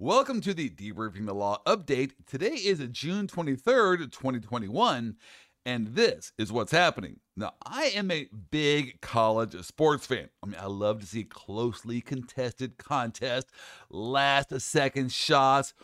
Welcome 0.00 0.40
to 0.40 0.52
the 0.52 0.68
Debriefing 0.68 1.26
the 1.26 1.34
Law 1.34 1.62
update. 1.66 2.14
Today 2.26 2.54
is 2.54 2.84
June 2.90 3.28
23rd, 3.28 4.10
2021, 4.10 5.14
and 5.64 5.86
this 5.86 6.32
is 6.36 6.50
what's 6.50 6.72
happening. 6.72 7.20
Now, 7.36 7.52
I 7.64 7.92
am 7.94 8.10
a 8.10 8.26
big 8.50 9.00
college 9.00 9.54
sports 9.64 10.04
fan. 10.04 10.30
I 10.42 10.46
mean, 10.46 10.56
I 10.60 10.66
love 10.66 10.98
to 11.00 11.06
see 11.06 11.22
closely 11.22 12.00
contested 12.00 12.76
contests, 12.76 13.52
last 13.88 14.60
second 14.60 15.12
shots, 15.12 15.74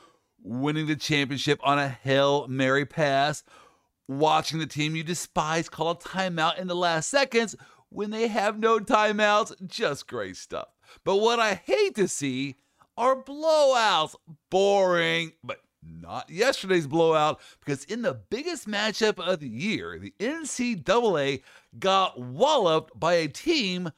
winning 0.42 0.88
the 0.88 0.96
championship 0.96 1.60
on 1.62 1.78
a 1.78 1.88
Hail 1.88 2.48
Mary 2.48 2.84
pass, 2.84 3.44
watching 4.08 4.58
the 4.58 4.66
team 4.66 4.96
you 4.96 5.04
despise 5.04 5.68
call 5.68 5.92
a 5.92 5.96
timeout 5.96 6.58
in 6.58 6.66
the 6.66 6.74
last 6.74 7.10
seconds 7.10 7.54
when 7.90 8.10
they 8.10 8.26
have 8.26 8.58
no 8.58 8.80
timeouts. 8.80 9.54
Just 9.68 10.08
great 10.08 10.36
stuff. 10.36 10.66
But 11.04 11.18
what 11.18 11.38
I 11.38 11.54
hate 11.54 11.94
to 11.94 12.08
see 12.08 12.56
are 12.96 13.22
blowouts. 13.22 14.14
Boring, 14.50 15.32
but 15.44 15.60
not 15.82 16.28
yesterday's 16.28 16.86
blowout 16.86 17.40
because 17.64 17.84
in 17.84 18.02
the 18.02 18.20
biggest 18.30 18.68
matchup 18.68 19.18
of 19.18 19.40
the 19.40 19.48
year, 19.48 19.98
the 19.98 20.14
NCAA 20.20 21.42
got 21.78 22.20
walloped 22.20 22.98
by 22.98 23.14
a 23.14 23.28
team 23.28 23.90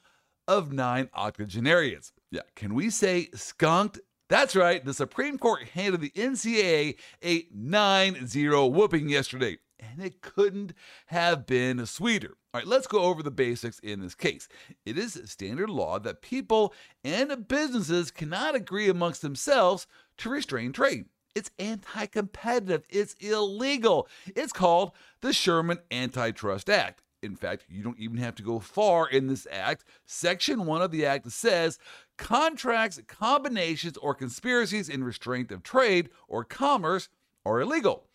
of 0.46 0.72
nine 0.72 1.08
octogenarians. 1.14 2.12
Yeah, 2.30 2.42
can 2.56 2.74
we 2.74 2.90
say 2.90 3.28
skunked? 3.34 4.00
That's 4.28 4.56
right, 4.56 4.82
the 4.84 4.94
Supreme 4.94 5.38
Court 5.38 5.64
handed 5.74 6.00
the 6.00 6.10
NCAA 6.10 6.96
a 7.22 7.46
9 7.54 8.26
0 8.26 8.66
whooping 8.66 9.08
yesterday 9.08 9.58
and 9.90 10.04
it 10.04 10.20
couldn't 10.20 10.72
have 11.06 11.46
been 11.46 11.84
sweeter. 11.86 12.36
All 12.54 12.60
right, 12.60 12.66
let's 12.66 12.86
go 12.86 13.00
over 13.00 13.22
the 13.22 13.30
basics 13.30 13.78
in 13.80 14.00
this 14.00 14.14
case. 14.14 14.48
It 14.84 14.98
is 14.98 15.20
standard 15.26 15.70
law 15.70 15.98
that 15.98 16.22
people 16.22 16.74
and 17.04 17.48
businesses 17.48 18.10
cannot 18.10 18.54
agree 18.54 18.88
amongst 18.88 19.22
themselves 19.22 19.86
to 20.18 20.30
restrain 20.30 20.72
trade. 20.72 21.06
It's 21.34 21.50
anti 21.58 22.06
competitive, 22.06 22.84
it's 22.90 23.14
illegal. 23.14 24.06
It's 24.36 24.52
called 24.52 24.92
the 25.22 25.32
Sherman 25.32 25.78
Antitrust 25.90 26.68
Act. 26.68 27.02
In 27.22 27.36
fact, 27.36 27.64
you 27.68 27.82
don't 27.84 27.98
even 28.00 28.16
have 28.18 28.34
to 28.34 28.42
go 28.42 28.58
far 28.58 29.08
in 29.08 29.28
this 29.28 29.46
act. 29.50 29.84
Section 30.04 30.66
1 30.66 30.82
of 30.82 30.90
the 30.90 31.06
act 31.06 31.30
says 31.30 31.78
contracts, 32.18 33.00
combinations, 33.06 33.96
or 33.96 34.14
conspiracies 34.14 34.88
in 34.88 35.04
restraint 35.04 35.52
of 35.52 35.62
trade 35.62 36.10
or 36.26 36.44
commerce 36.44 37.08
are 37.46 37.60
illegal. 37.60 38.06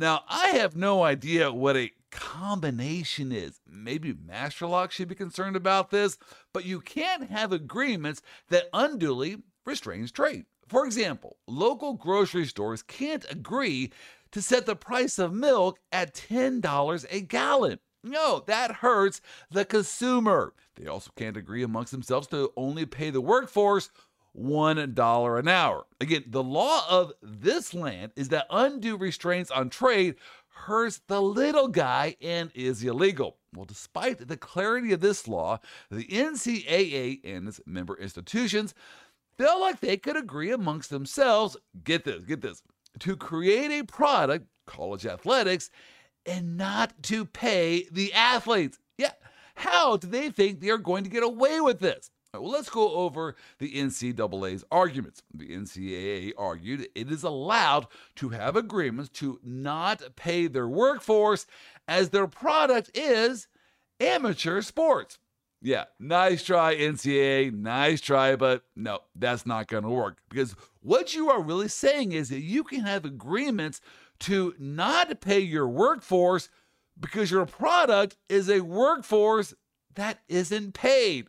Now, 0.00 0.22
I 0.28 0.50
have 0.50 0.76
no 0.76 1.02
idea 1.02 1.52
what 1.52 1.76
a 1.76 1.90
combination 2.12 3.32
is. 3.32 3.60
Maybe 3.68 4.14
Masterlock 4.14 4.92
should 4.92 5.08
be 5.08 5.16
concerned 5.16 5.56
about 5.56 5.90
this, 5.90 6.16
but 6.54 6.64
you 6.64 6.80
can't 6.80 7.28
have 7.28 7.52
agreements 7.52 8.22
that 8.48 8.68
unduly 8.72 9.42
restrains 9.66 10.12
trade. 10.12 10.46
For 10.68 10.86
example, 10.86 11.38
local 11.48 11.94
grocery 11.94 12.46
stores 12.46 12.82
can't 12.82 13.26
agree 13.28 13.90
to 14.30 14.40
set 14.40 14.66
the 14.66 14.76
price 14.76 15.18
of 15.18 15.32
milk 15.32 15.80
at 15.90 16.14
$10 16.14 17.06
a 17.10 17.20
gallon. 17.22 17.80
No, 18.04 18.44
that 18.46 18.76
hurts 18.76 19.20
the 19.50 19.64
consumer. 19.64 20.54
They 20.76 20.86
also 20.86 21.10
can't 21.16 21.36
agree 21.36 21.64
amongst 21.64 21.90
themselves 21.90 22.28
to 22.28 22.52
only 22.56 22.86
pay 22.86 23.10
the 23.10 23.20
workforce 23.20 23.90
$1 24.36 25.38
an 25.38 25.48
hour. 25.48 25.86
Again, 26.00 26.24
the 26.26 26.42
law 26.42 26.84
of 26.88 27.12
this 27.22 27.74
land 27.74 28.12
is 28.16 28.28
that 28.28 28.46
undue 28.50 28.96
restraints 28.96 29.50
on 29.50 29.70
trade 29.70 30.16
hurts 30.48 31.00
the 31.06 31.22
little 31.22 31.68
guy 31.68 32.16
and 32.20 32.50
is 32.54 32.82
illegal. 32.82 33.36
Well, 33.54 33.64
despite 33.64 34.26
the 34.26 34.36
clarity 34.36 34.92
of 34.92 35.00
this 35.00 35.28
law, 35.28 35.60
the 35.90 36.04
NCAA 36.04 37.20
and 37.24 37.48
its 37.48 37.60
member 37.66 37.96
institutions 37.96 38.74
felt 39.38 39.60
like 39.60 39.80
they 39.80 39.96
could 39.96 40.16
agree 40.16 40.50
amongst 40.50 40.90
themselves, 40.90 41.56
get 41.84 42.04
this, 42.04 42.24
get 42.24 42.40
this, 42.40 42.62
to 42.98 43.16
create 43.16 43.70
a 43.70 43.84
product, 43.84 44.46
college 44.66 45.06
athletics, 45.06 45.70
and 46.26 46.56
not 46.56 46.92
to 47.04 47.24
pay 47.24 47.86
the 47.90 48.12
athletes. 48.12 48.78
Yeah, 48.98 49.12
how 49.54 49.96
do 49.96 50.08
they 50.08 50.30
think 50.30 50.60
they 50.60 50.70
are 50.70 50.78
going 50.78 51.04
to 51.04 51.10
get 51.10 51.22
away 51.22 51.60
with 51.60 51.78
this? 51.78 52.10
Well, 52.34 52.50
let's 52.50 52.68
go 52.68 52.92
over 52.92 53.36
the 53.58 53.72
NCAA's 53.72 54.64
arguments. 54.70 55.22
The 55.32 55.48
NCAA 55.48 56.32
argued 56.36 56.88
it 56.94 57.10
is 57.10 57.22
allowed 57.22 57.86
to 58.16 58.30
have 58.30 58.54
agreements 58.54 59.10
to 59.20 59.40
not 59.42 60.02
pay 60.16 60.46
their 60.46 60.68
workforce 60.68 61.46
as 61.86 62.10
their 62.10 62.26
product 62.26 62.90
is 62.94 63.48
amateur 63.98 64.60
sports. 64.60 65.18
Yeah, 65.60 65.84
nice 65.98 66.44
try, 66.44 66.76
NCAA. 66.76 67.52
Nice 67.52 68.00
try, 68.00 68.36
but 68.36 68.62
no, 68.76 69.00
that's 69.16 69.46
not 69.46 69.66
going 69.66 69.82
to 69.82 69.88
work 69.88 70.18
because 70.28 70.54
what 70.80 71.14
you 71.14 71.30
are 71.30 71.42
really 71.42 71.68
saying 71.68 72.12
is 72.12 72.28
that 72.28 72.42
you 72.42 72.62
can 72.62 72.80
have 72.80 73.04
agreements 73.04 73.80
to 74.20 74.54
not 74.58 75.20
pay 75.20 75.40
your 75.40 75.68
workforce 75.68 76.48
because 77.00 77.30
your 77.30 77.46
product 77.46 78.16
is 78.28 78.48
a 78.48 78.60
workforce 78.60 79.54
that 79.94 80.20
isn't 80.28 80.74
paid. 80.74 81.28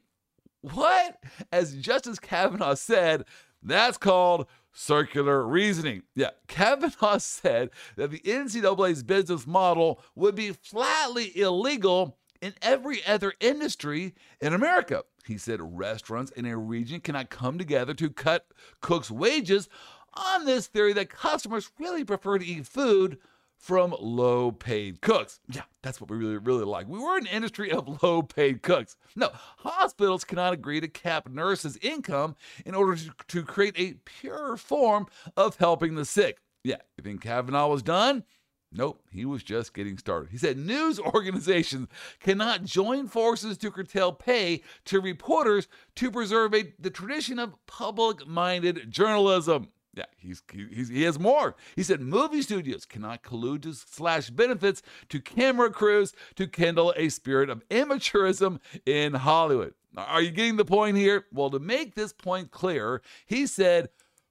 What? 0.62 1.24
As 1.52 1.75
Justice 1.75 2.20
Kavanaugh 2.20 2.75
said, 2.75 3.25
that's 3.62 3.97
called 3.97 4.47
circular 4.74 5.46
reasoning. 5.46 6.03
Yeah, 6.16 6.31
Kavanaugh 6.47 7.18
said 7.20 7.70
that 7.96 8.12
the 8.12 8.20
NCAA's 8.20 9.03
business 9.03 9.47
model 9.47 10.02
would 10.16 10.36
be 10.36 10.52
flatly 10.52 11.38
illegal 11.38 12.18
in 12.42 12.53
every 12.62 13.06
other 13.06 13.34
industry 13.40 14.16
in 14.40 14.53
America. 14.53 15.03
He 15.25 15.38
said 15.38 15.59
restaurants 15.62 16.31
in 16.31 16.46
a 16.46 16.58
region 16.58 17.02
cannot 17.02 17.30
come 17.30 17.58
together 17.58 17.94
to 17.96 18.09
cut 18.09 18.47
cooks' 18.81 19.12
wages 19.12 19.70
on 20.14 20.46
this 20.46 20.68
theory 20.68 20.94
that 20.94 21.09
customers 21.09 21.72
really 21.78 22.03
prefer 22.03 22.40
to 22.40 22.46
eat 22.46 22.66
food 22.66 23.18
from 23.59 23.94
low 24.00 24.52
paid 24.52 25.02
cooks. 25.02 25.40
Yeah, 25.50 25.64
that's 25.84 26.00
what 26.00 26.09
we 26.09 26.18
really, 26.18 26.38
really 26.38 26.64
like. 26.64 26.88
We 26.88 26.97
were 26.97 27.18
an 27.18 27.28
industry 27.28 27.72
of 27.72 28.02
low 28.02 28.24
paid 28.24 28.64
cooks. 28.64 28.96
No, 29.16 29.30
hospitals 29.34 30.24
cannot 30.24 30.53
agree 30.53 30.80
to 30.80 30.88
cap 30.88 31.30
nurses' 31.30 31.78
income 31.81 32.36
in 32.66 32.74
order 32.74 32.96
to, 32.96 33.12
to 33.28 33.44
create 33.44 33.75
a 33.78 33.96
pure 34.06 34.56
form 34.56 35.08
of 35.36 35.58
helping 35.58 35.96
the 35.96 36.06
sick. 36.06 36.40
Yeah, 36.64 36.78
you 36.97 37.03
think 37.03 37.22
Kavanaugh 37.22 37.68
was 37.68 37.84
done? 37.84 38.24
Nope, 38.72 39.02
he 39.12 39.25
was 39.25 39.44
just 39.44 39.74
getting 39.74 39.97
started. 39.97 40.30
He 40.30 40.38
said 40.38 40.58
news 40.58 41.00
organizations 41.14 41.90
cannot 42.20 42.64
join 42.64 43.08
forces 43.08 43.58
to 43.58 43.72
curtail 43.72 44.14
pay 44.14 44.62
to 44.86 45.02
reporters 45.02 45.68
to 45.96 46.12
preserve 46.12 46.53
a, 46.53 46.74
the 46.80 46.91
tradition 46.91 47.40
of 47.40 47.56
public 47.66 48.26
minded 48.28 48.90
journalism. 48.90 49.70
Yeah, 49.99 50.05
he's, 50.15 50.41
he's, 50.53 50.87
he 50.87 51.03
has 51.03 51.19
more. 51.19 51.57
He 51.75 51.83
said 51.83 51.99
movie 51.99 52.41
studios 52.41 52.85
cannot 52.85 53.21
collude 53.21 53.63
to 53.63 53.73
slash 53.73 54.29
benefits 54.29 54.81
to 55.09 55.19
camera 55.19 55.69
crews 55.69 56.13
to 56.35 56.47
kindle 56.47 56.93
a 56.95 57.09
spirit 57.09 57.49
of 57.49 57.67
amateurism 57.67 58.61
in 58.85 59.15
Hollywood. 59.15 59.73
Are 59.97 60.21
you 60.21 60.31
getting 60.31 60.55
the 60.55 60.63
point 60.63 60.95
here? 60.95 61.25
Well, 61.33 61.49
to 61.49 61.59
make 61.59 61.95
this 61.95 62.13
point 62.13 62.49
clear, 62.49 63.01
he 63.25 63.45
said 63.45 63.89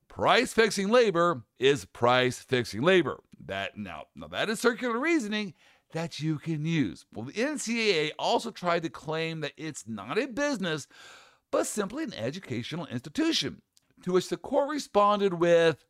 price 0.09 0.55
fixing 0.55 0.89
labor 0.89 1.43
is 1.59 1.85
price 1.85 2.39
fixing 2.39 2.81
labor. 2.81 3.21
That 3.45 3.77
now, 3.77 4.05
now 4.17 4.29
that 4.29 4.49
is 4.49 4.61
circular 4.61 4.99
reasoning 4.99 5.53
that 5.93 6.19
you 6.19 6.39
can 6.39 6.65
use. 6.65 7.05
Well, 7.13 7.27
the 7.27 7.33
NCAA 7.33 8.13
also 8.19 8.51
tried 8.51 8.85
to 8.85 8.89
claim 8.89 9.41
that 9.41 9.53
it's 9.59 9.87
not 9.87 10.17
a 10.17 10.29
business, 10.29 10.87
but 11.51 11.67
simply 11.67 12.05
an 12.05 12.15
educational 12.15 12.87
institution. 12.87 13.61
To 14.05 14.13
which 14.13 14.29
the 14.29 14.37
court 14.37 14.71
responded 14.71 15.35
with, 15.35 15.85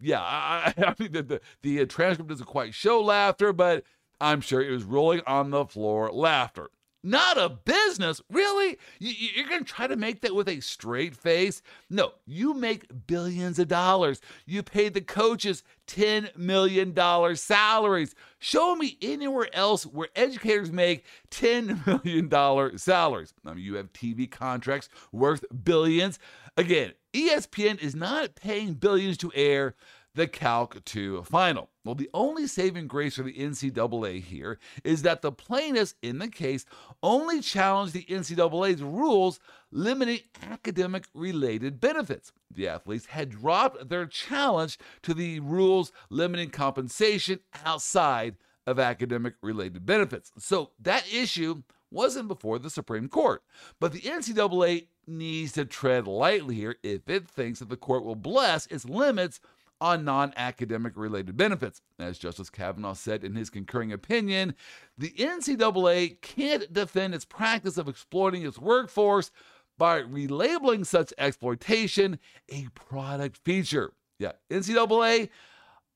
yeah, 0.00 0.20
I, 0.20 0.72
I 0.78 0.94
mean, 0.98 1.12
the, 1.12 1.22
the, 1.22 1.40
the 1.62 1.80
uh, 1.80 1.86
transcript 1.86 2.30
doesn't 2.30 2.46
quite 2.46 2.74
show 2.74 3.02
laughter, 3.02 3.52
but 3.52 3.84
I'm 4.20 4.40
sure 4.40 4.62
it 4.62 4.70
was 4.70 4.84
rolling 4.84 5.22
on 5.26 5.50
the 5.50 5.64
floor 5.66 6.10
laughter. 6.10 6.70
Not 7.02 7.38
a 7.38 7.48
business, 7.48 8.20
really? 8.30 8.76
You're 8.98 9.48
going 9.48 9.64
to 9.64 9.72
try 9.72 9.86
to 9.86 9.96
make 9.96 10.20
that 10.20 10.34
with 10.34 10.50
a 10.50 10.60
straight 10.60 11.16
face? 11.16 11.62
No, 11.88 12.12
you 12.26 12.52
make 12.52 13.06
billions 13.06 13.58
of 13.58 13.68
dollars. 13.68 14.20
You 14.44 14.62
pay 14.62 14.90
the 14.90 15.00
coaches 15.00 15.62
$10 15.86 16.36
million 16.36 16.94
salaries. 17.36 18.14
Show 18.38 18.76
me 18.76 18.98
anywhere 19.00 19.48
else 19.54 19.86
where 19.86 20.08
educators 20.14 20.70
make 20.70 21.06
$10 21.30 22.04
million 22.04 22.78
salaries. 22.78 23.32
I 23.46 23.54
mean, 23.54 23.64
you 23.64 23.76
have 23.76 23.94
TV 23.94 24.30
contracts 24.30 24.90
worth 25.10 25.42
billions. 25.64 26.18
Again, 26.58 26.92
ESPN 27.12 27.80
is 27.80 27.94
not 27.94 28.36
paying 28.36 28.74
billions 28.74 29.16
to 29.18 29.32
air 29.34 29.74
the 30.14 30.26
Calc 30.26 30.84
2 30.84 31.22
final. 31.24 31.70
Well, 31.84 31.94
the 31.94 32.10
only 32.12 32.46
saving 32.46 32.88
grace 32.88 33.16
for 33.16 33.22
the 33.22 33.32
NCAA 33.32 34.22
here 34.22 34.58
is 34.84 35.02
that 35.02 35.22
the 35.22 35.32
plaintiffs 35.32 35.94
in 36.02 36.18
the 36.18 36.28
case 36.28 36.64
only 37.02 37.40
challenged 37.40 37.94
the 37.94 38.04
NCAA's 38.04 38.82
rules 38.82 39.40
limiting 39.70 40.20
academic 40.50 41.04
related 41.14 41.80
benefits. 41.80 42.32
The 42.52 42.68
athletes 42.68 43.06
had 43.06 43.30
dropped 43.30 43.88
their 43.88 44.06
challenge 44.06 44.78
to 45.02 45.14
the 45.14 45.40
rules 45.40 45.92
limiting 46.10 46.50
compensation 46.50 47.40
outside 47.64 48.36
of 48.66 48.78
academic 48.78 49.34
related 49.42 49.86
benefits. 49.86 50.32
So 50.38 50.70
that 50.80 51.04
issue 51.12 51.62
wasn't 51.90 52.28
before 52.28 52.58
the 52.58 52.70
Supreme 52.70 53.08
Court. 53.08 53.42
But 53.78 53.92
the 53.92 54.00
NCAA 54.00 54.86
needs 55.06 55.52
to 55.52 55.64
tread 55.64 56.06
lightly 56.06 56.54
here 56.54 56.76
if 56.82 57.08
it 57.08 57.28
thinks 57.28 57.58
that 57.58 57.68
the 57.68 57.76
court 57.76 58.04
will 58.04 58.14
bless 58.14 58.66
its 58.66 58.84
limits 58.84 59.40
on 59.80 60.04
non 60.04 60.32
academic 60.36 60.92
related 60.96 61.36
benefits. 61.36 61.80
As 61.98 62.18
Justice 62.18 62.50
Kavanaugh 62.50 62.94
said 62.94 63.24
in 63.24 63.34
his 63.34 63.50
concurring 63.50 63.92
opinion, 63.92 64.54
the 64.98 65.10
NCAA 65.10 66.20
can't 66.20 66.72
defend 66.72 67.14
its 67.14 67.24
practice 67.24 67.78
of 67.78 67.88
exploiting 67.88 68.44
its 68.44 68.58
workforce 68.58 69.30
by 69.78 70.02
relabeling 70.02 70.84
such 70.84 71.14
exploitation 71.16 72.18
a 72.50 72.66
product 72.74 73.38
feature. 73.38 73.94
Yeah, 74.18 74.32
NCAA, 74.50 75.30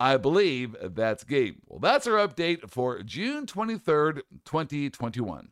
I 0.00 0.17
believe 0.17 0.75
that's 0.81 1.23
game. 1.25 1.61
Well, 1.67 1.81
that's 1.81 2.06
our 2.06 2.26
update 2.26 2.70
for 2.70 3.02
June 3.02 3.44
23rd, 3.44 4.23
2021. 4.47 5.50